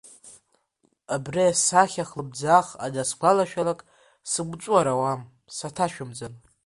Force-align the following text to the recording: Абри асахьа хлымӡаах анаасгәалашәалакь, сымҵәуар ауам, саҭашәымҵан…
Абри 1.13 1.43
асахьа 1.45 2.09
хлымӡаах 2.09 2.67
анаасгәалашәалакь, 2.85 3.83
сымҵәуар 4.31 4.87
ауам, 4.93 5.21
саҭашәымҵан… 5.55 6.33